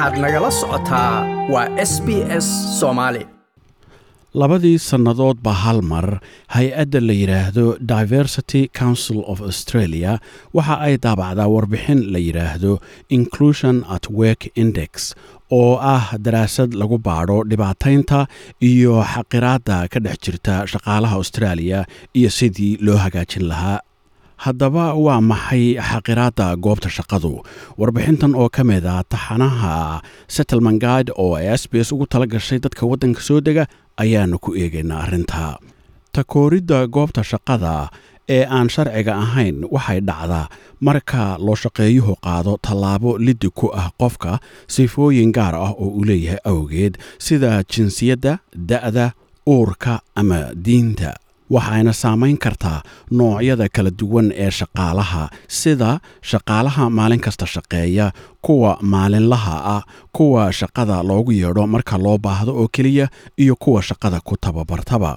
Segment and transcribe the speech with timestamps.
[0.00, 1.14] waxaad nagala socotaa
[1.52, 2.08] waa s b
[2.44, 2.46] s
[2.80, 3.22] soomaali
[4.42, 6.06] labadii sannadoodba hal mar
[6.56, 10.12] hay'adda la yidhaahdo diversity council of australia
[10.56, 12.72] waxa ay daabacdaa warbixin la yidhaahdo
[13.18, 14.92] inclusion at work index
[15.58, 18.20] oo ah daraasad lagu baadho dhibaataynta
[18.70, 21.78] iyo xaqiraadda ka dhex jirta shaqaalaha australia
[22.18, 23.78] iyo sidii loo hagaajin lahaa
[24.44, 27.32] haddaba waa maxay xaqiraadda goobta shaqadu?
[27.78, 30.00] Warbixintan oo ka mid a taxanaha
[30.36, 33.64] settlement guide oo ay s b s ugu tala gashay dadka waddanka soo dega
[34.02, 35.58] ayaanu ku eegaynaa arrintaa
[36.16, 37.74] takooridda goobta shaqada
[38.36, 40.46] ee aan sharciga ahayn waxay dhacdaa
[40.86, 44.32] marka loo shaqeeyuhu qaado tallaabo liddi ku ah qofka
[44.74, 46.94] sifooyin gaar ah oo uu leeyahay awgeed
[47.26, 48.32] sida jinsiyadda
[48.70, 49.06] da'da
[49.54, 51.10] uurka ama diinta
[51.54, 52.78] waxayna saamayn kartaa
[53.18, 55.22] noocyada kala duwan ee shaqaalaha
[55.60, 55.90] sida
[56.30, 58.06] shaqaalaha maalin kasta shaqeeya
[58.46, 59.82] kuwa maalinlaha ah
[60.16, 63.06] kuwa shaqada loogu yeedho marka loo baahdo oo keliya
[63.42, 65.12] iyo kuwa shaqada ku tababartaba.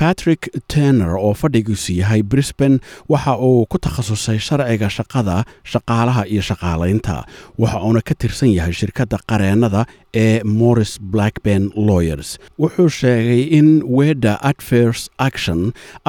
[0.00, 2.80] Patrick tenner oo fadhigiisu yahay brisban
[3.12, 5.36] waxa uu ku takhasusay sharciga shaqada
[5.72, 7.16] shaqaalaha iyo shaqaalaynta.
[7.58, 9.82] Waxa uuna ka tirsan yahay shirkadda qareennada
[10.22, 12.38] ee morris blackburn lawyers.
[12.62, 15.60] Wuxuu sheegay in wedda advers action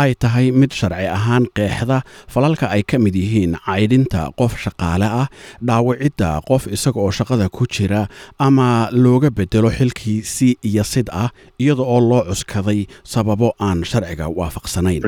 [0.04, 1.98] ay tahay mid sharci ahaan qeexda
[2.34, 5.28] falalka ay ka mid yihiin caydhinta qof shaqaale ah
[5.70, 8.02] dhaawicidda qof isaga oo shaqada ku jira
[8.48, 8.70] ama
[9.06, 11.30] looga bedelo xilkii si iyo sid ah
[11.64, 12.80] iyada oo loo cuskaday
[13.14, 15.02] sababo aan sharciga waafaqsanayn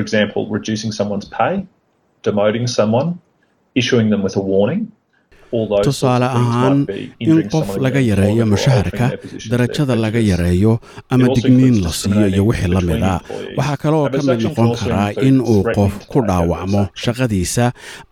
[5.86, 6.86] tusaale ahaan
[7.20, 9.06] in qof laga yareeyo mushaharka
[9.50, 10.72] darajada laga yareeyo
[11.10, 14.42] ama digniin la siiyo iyo wixii la mid a discriminating waxaa kaloo between ka mid
[14.46, 17.66] noqon karaa in uu qof ku dhaawacmo shaqadiisa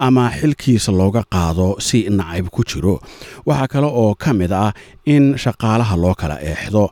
[0.06, 2.94] ama xilkiisa looga qaado si nacayb ku jiro.
[3.48, 4.70] Waxaa kale oo ka mid ah
[5.14, 6.84] in shaqaalaha loo kala eexdo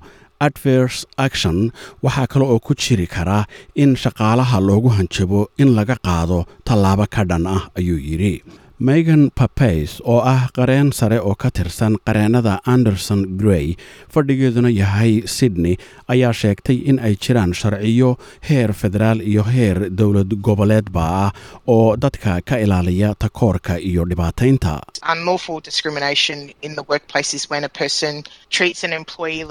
[0.47, 1.57] adverse action.
[2.05, 3.45] Waxaa kale oo ku jiri karaa
[3.83, 6.39] in shaqaalaha loogu hanjabo in laga qaado
[6.69, 8.35] tallaabo ka dhan ah ayuu yidhi
[8.79, 13.77] megan papays oo ah qareen sare oo ka tirsan qareennada anderson grey
[14.15, 15.77] fadhigeeduna yahay sydney
[16.15, 18.11] ayaa sheegtay in ay jiraan sharciyo
[18.49, 21.31] heer federaal iyo heer dowlad goboleedba ah
[21.67, 24.81] oo dadka ka ilaaliya takoorka iyo dhibaataynta.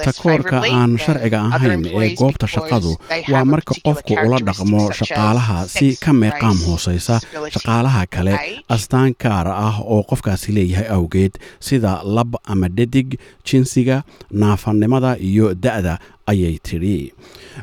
[0.03, 2.91] Takoorka aan sharciga ahayn ee goobta shaqadu
[3.33, 8.33] waa marka qofku ula dhaqmo shaqaalaha si ka meeqaam disability, shaqaalaha kale
[9.13, 15.99] astaan gaar ah oo qofkaasi leeyahay awgeed sida lab ama dhadig jinsiga naafanimada iyo da'da
[16.27, 17.11] ayay tidhi.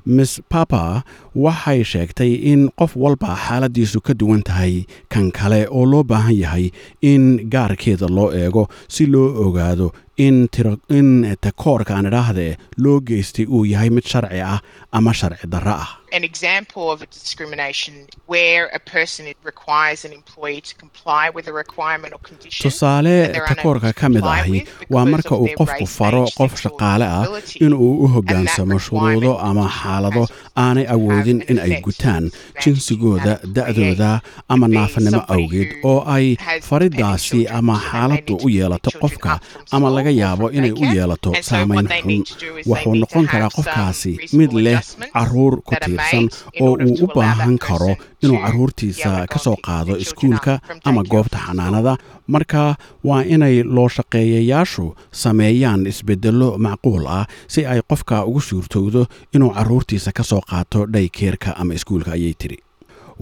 [0.07, 1.03] Miss papa
[1.35, 6.71] waxay sheegtay in qof walba xaaladiisu ka duwan tahay kan kale oo loo baahan yahay
[7.03, 13.47] in gaarkeeda loo eego si loo ogaado in tiro- in takoorka aan idhaahdee loo geystay
[13.49, 14.61] uu yahay mid sharci ah
[14.93, 17.95] ama sharci darro ah an example of a discrimination
[18.33, 23.15] where a person requires an employee to comply with a requirement or condition tusaale
[23.51, 27.25] takoorka ka mid ahi with waa marka uu qofku faro qof shaqaale ah
[27.67, 30.23] inuu u hoggaansamo shuruudo ama xaalado
[30.65, 32.25] aanay awoodin in ay gutaan
[32.63, 34.11] jinsigooda da'dooda
[34.55, 36.27] ama naafanimo awgeed oo ay
[36.69, 39.33] faridaasi ama xaaladdu u to yeelato qofka
[39.77, 42.23] ama laga yaabo inay u yeelato saamayn xun.
[42.71, 44.79] wuxuu noqon karaa qofkaasi mid leh
[45.15, 46.29] carruur ku that in
[46.61, 51.97] oo uu u baahan karo inuu to ka soo qaado iskuulka ama goobta xanaanada.
[52.35, 54.85] Marka waa inay loo shaqeeyayaashu
[55.23, 59.03] sameeyaan isbeddello macquul ah si ay qofka ugu suurtowdo
[59.35, 62.59] inuu caruurtiisa ka soo qaato dhaykeerka ama iskuulka ayay tiri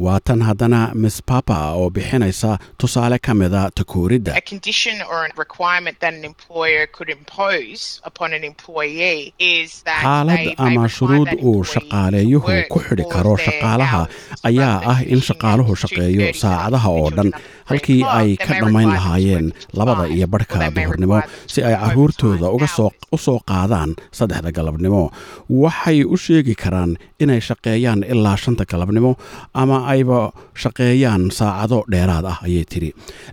[0.04, 2.50] waa tan haddana miss papa oo bixinaysa
[2.80, 8.28] tusaale ka mida takooridda A condition or a requirement that an employer could impose upon
[8.38, 14.02] an employee is that xaalad ama shuruud uu shaqaaleeyuhu ku xidhi karo shaqaalaha
[14.50, 17.30] ayaa ah in shaqaaluhu shaqeeyo 2:30 saacadaha oo dhan
[17.70, 19.46] halkii ay ka dhammayn lahaayeen
[19.78, 21.18] labada iyo barhka duhurnimo
[21.52, 22.48] si ay caruurtooda
[23.14, 25.02] u soo qaadaan saddexda galabnimo
[25.62, 29.10] waxay u sheegi karaan inay shaqeeyaan ilaa shanta galabnimo
[29.62, 30.20] ama ayba
[30.62, 32.90] shaqeeyaan saacado dheeraad ah ayay tiri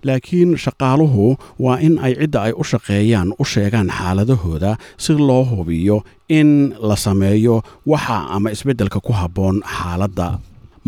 [0.08, 1.24] laakiin shaqaaluhu
[1.64, 4.72] waa in ay cidda ay u shaqeeyaan u sheegaan xaaladahooda
[5.04, 5.96] si loo hubiyo
[6.38, 6.50] in
[6.88, 7.56] la sameeyo
[7.92, 10.28] waxa ama isbeddelka ku habboon xaaladda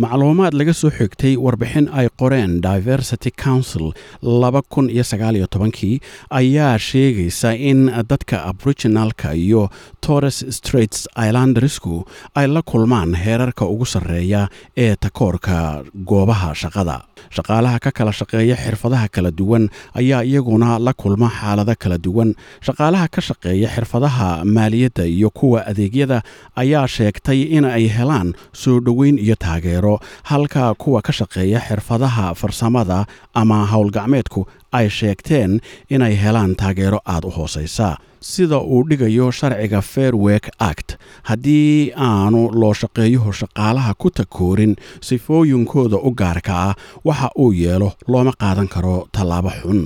[0.02, 3.86] macluumaad laga soo xigtay warbixin ay qoreen diversity council
[5.78, 6.00] kii
[6.40, 7.80] ayaa sheegaysa in
[8.10, 9.62] dadka aboriginalka iyo
[10.06, 12.04] torres straits islandersku
[12.34, 16.96] ay la kulmaan heerarka ugu sarreeya ee takoorka goobaha shaqada.
[17.36, 19.64] Shaqaalaha ka kala shaqeeya xirfadaha kala duwan
[20.00, 22.30] ayaa iyaguna la kulma xaalado kala duwan.
[22.66, 26.22] Shaqaalaha ka shaqeeya xirfadaha maaliyadda iyo kuwa adeegyada
[26.62, 28.28] ayaa sheegtay in ay helaan
[28.62, 29.87] soo dhoweyn iyo taageero
[30.30, 32.98] halka kuwa ka shaqeeya xirfadaha farsamada
[33.40, 34.40] ama howlgacmeedku
[34.72, 35.60] ay sheegteen
[35.90, 37.96] inay helaan taageero aad u hoosaysa.
[38.20, 40.96] Sida uu dhigayo sharciga fairwork act
[41.28, 44.74] haddii aanu loo shaqeeyuhu shaqaalaha ku takoorin
[45.08, 46.74] sifooyinkooda u gaarka ah
[47.08, 49.80] waxa uu yeelo looma qaadan karo tallaabo xun.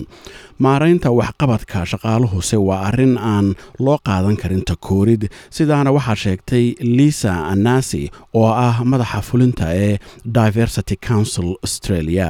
[0.65, 3.47] Maaraynta waxqabadka shaqaaluhuse waa arrin aan
[3.85, 5.23] loo qaadan karin takoorid
[5.57, 6.67] sidaana waxaa sheegtay
[6.99, 8.03] lisa anasi
[8.41, 9.99] oo ah madaxa fulinta ee
[10.39, 12.29] diversity council australia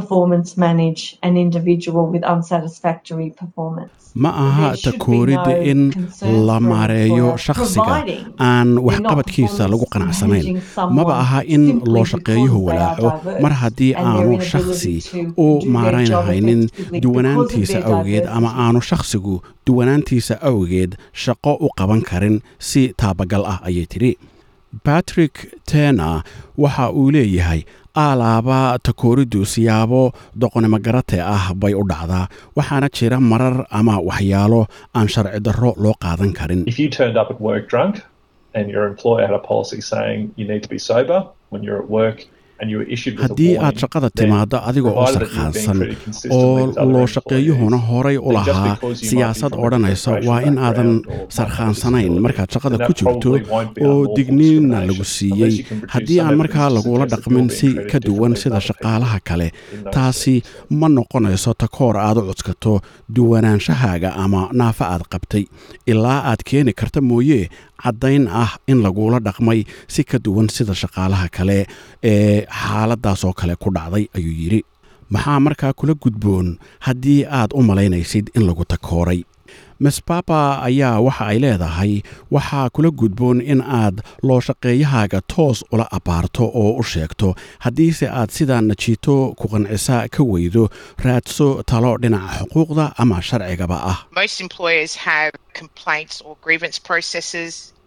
[0.00, 3.92] Performance manage an individual with unsatisfactory performance.
[4.14, 5.80] ma aha takoorid in
[6.48, 7.96] la maareeyo shakhsiga.
[8.48, 10.58] Aan waxqabadkiisa lagu qanacsanayn
[10.96, 11.64] maba aha in
[11.94, 13.08] loo shaqeeyuhu walaaco
[13.44, 14.94] mar haddii aanu shakhsi
[15.44, 19.34] u effectively duwanaantiisa awgeed ama aanu shakhsigu
[19.66, 20.90] duwanaantiisa awgeed
[21.24, 24.12] shaqo u qaban karin si taabagal ah ayay tidhi.
[24.84, 25.34] Batrick
[25.70, 26.08] tena
[26.58, 27.62] waxa uu leeyahay
[27.96, 32.24] aalaaba takooriddu siyaabo doqonimo garate ah bay u dhacdaa
[32.56, 34.60] waxaana jira marar ama waxyaalo
[34.96, 36.62] aan sharci darro loo qaadan karin
[42.60, 45.96] Haddii aad shaqada then timaado adiga oo consistently
[46.30, 50.90] oo loo shaqeeyuhuna horay u lahaa siyaasad odhanaysa waa in aadan
[51.36, 53.30] sarkhaansanayn markaad shaqada ku jirto
[53.88, 55.54] oo digniinna lagu siiyey.
[55.94, 59.48] haddii aan markaa lagula dhaqmin si ka duwan sida shaqaalaha kale
[59.94, 60.34] taasi
[60.80, 62.74] ma noqonayso takoor aad u codskato
[63.16, 65.44] duwanaanshahaaga ama naafa aad qabtay.
[65.92, 67.40] Ilaa aad keeni karta mooye
[67.82, 69.60] caddayn ah in lagula dhaqmay
[69.94, 71.58] si ka duwan sida shaqaalaha kale
[72.12, 74.60] ee xaaladaasoo kale ku dhacday ayuu yidhi
[75.14, 76.48] maxaa markaa kula gudboon
[76.86, 79.20] haddii aad u malaynaysid in lagu takooray?
[79.84, 80.38] Miss papa
[80.68, 81.92] ayaa waxa ay leedahay
[82.34, 83.96] waxaa kula gudboon in aad
[84.28, 87.28] loo shaqeeyahaaga toos ula abbaarto oo u sheegto.
[87.64, 90.64] Haddiise aad sidaa najiito ku qancisa ka weydo
[91.04, 93.98] raadso talo dhinaca xuquuqda ama sharcigaba ah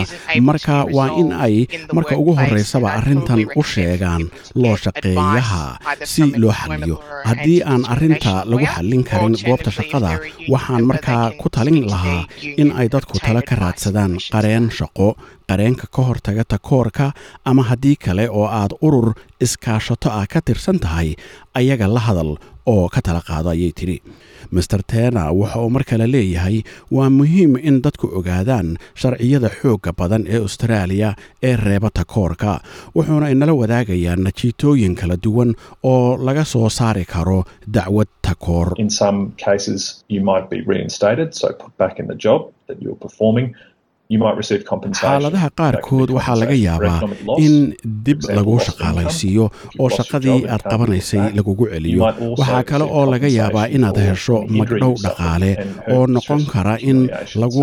[0.50, 1.56] marka waa in ay
[1.98, 6.54] marka ugu horreysaba arrintan u sheegaan people to loo get shaqeeyaha advice either si loo
[6.62, 6.96] xaliyo
[7.30, 10.12] haddii aan arrinta lagu xallin karin goobta shaqada
[10.54, 12.22] waxaan markaa ku talin lahaa
[12.62, 15.08] in ay dadku tala ka raadsadaan qareen shaqo
[15.52, 17.06] qareenka ka hortaga takoorka
[17.50, 19.10] ama haddii kale oo aad urur
[19.46, 21.10] iskaashato ah ka tirsan tahay
[21.60, 22.32] ayaga la hadal
[22.74, 23.98] oo ka tala qaado ayay tidhi.
[24.56, 26.58] Master tena waxa uu mar kale leeyahay
[26.96, 28.68] waa muhiim in dadku ogaadaan
[29.02, 31.10] sharciyada xoogga badan ee austraaliya
[31.48, 32.52] ee reeba takoorka
[32.96, 35.52] wuxuuna inala wadaagayaa najiitooyin kala duwan
[35.92, 37.40] oo laga soo saari karo
[37.76, 38.68] dacwad takoor
[44.12, 47.00] Xaaladaha qaarkood waxaa laga yaabaa
[47.46, 47.54] in
[48.06, 49.46] dib lagu shaqaalaysiiyo
[49.82, 52.04] oo shaqadii aad qabanaysay lagugu celiyo.
[52.40, 55.52] Waxaa kale oo laga yaabaa inaad hesho magdhow dhaqaale
[55.96, 57.00] oo noqon kara in
[57.42, 57.62] lagu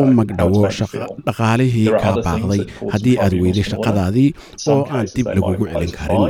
[0.93, 1.07] feel.
[1.29, 2.61] dhaqaalihii kaa baaqday
[2.93, 4.29] haddii aad weyday shaqadaadii
[4.73, 6.25] oo aan dib lagugu celin karin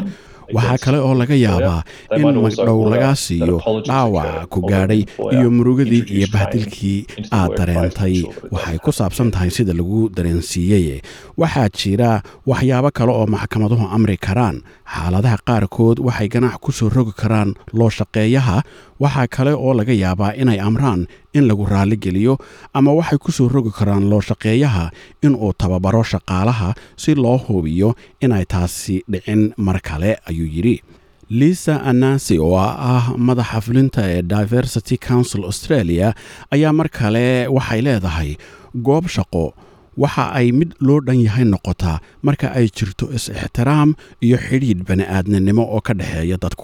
[0.57, 1.81] waxaa kale oo laga yaabaa
[2.17, 5.03] in magdhow lagaa siiyo apologies dhaawac occur ku gaadhay
[5.37, 6.99] iyo murugadii iyo bahdilkii
[7.39, 8.17] aad dareentay.
[8.55, 11.03] waxay ku saabsan tahay sida lagu dareensiiyey.
[11.41, 12.11] Waxaa jira
[12.51, 14.57] waxyaabo kale oo maxkamaduhu amri karaan.
[14.95, 18.57] Xaaladaha qaarkood waxay ganax ku soo rogi karaan loo shaqeeyaha
[19.03, 21.01] waxaa kale oo laga yaabaa inay amraan
[21.37, 22.35] in lagu raalligeliyo
[22.79, 24.85] ama waxay ku soo rogi karaan loo shaqeeyaha
[25.27, 26.69] inuu tababaro shaqaalaha
[27.03, 27.89] si loo hubiyo
[28.25, 29.43] inay taasi dhicin.
[29.67, 30.77] Mar kale ayuu yidhi
[31.41, 32.57] lisa anasi oo
[32.93, 36.09] ah madaxa fulinta ee diversity council australia
[36.55, 37.25] ayaa mar kale
[37.57, 38.31] waxay leedahay
[38.87, 39.45] goob shaqo.
[40.03, 43.91] Waxa ay mid loo dhan yahay noqotaa marka ay jirto is-ixtiraam
[44.27, 46.63] iyo xidhiidh bani'aadninimo oo ka dhexeeya dadku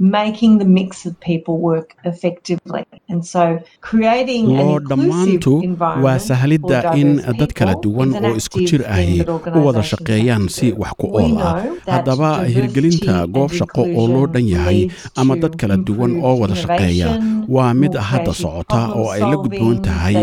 [0.00, 2.84] making the mix of people work effectively.
[3.12, 8.10] And so creating an loo inclusive dhammaantu waa environment sahladda for in dad kala duwan
[8.24, 9.20] oo isku jir ahi
[9.56, 11.52] u wada shaqeeyaan si wax ku ool ah.
[11.94, 14.80] haddaba hirgelinta goob shaqo oo loo dhan yahay
[15.20, 17.10] ama dad kala duwan oo wada shaqeeya
[17.56, 20.16] waa mid hadda socota oo ay la gudboon tahay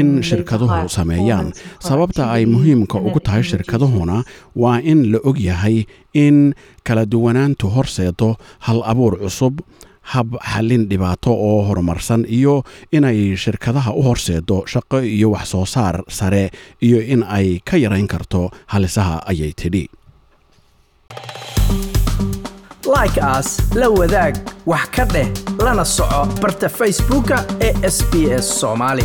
[0.00, 1.52] in shirkaduhu sameeyaan.
[1.88, 4.24] sababta ay muhiimka ugu tahay shirkaduhuna
[4.62, 5.76] waa in la og yahay
[6.14, 8.36] in kala duwanaantu horseedo
[8.66, 9.60] hal abuur cusub
[10.12, 16.02] hab xallin dhibaato oo horumarsan iyo inay shirkadaha u horseedo shaqo iyo wax soo saar
[16.08, 16.50] sare
[16.82, 19.84] iyo in ay ka yarayn karto halisaha ayay tidhi.
[22.96, 24.34] Like aas la wadaag
[24.66, 25.28] wax ka dheh
[25.64, 29.04] lana soco barta facebooka ee sbs somali